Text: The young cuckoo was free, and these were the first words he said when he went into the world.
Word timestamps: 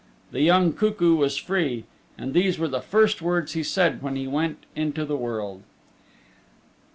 The 0.31 0.41
young 0.41 0.73
cuckoo 0.73 1.13
was 1.15 1.37
free, 1.37 1.83
and 2.17 2.33
these 2.33 2.57
were 2.57 2.67
the 2.67 2.81
first 2.81 3.21
words 3.21 3.51
he 3.51 3.61
said 3.61 4.01
when 4.01 4.15
he 4.15 4.25
went 4.27 4.65
into 4.75 5.05
the 5.05 5.15
world. 5.15 5.61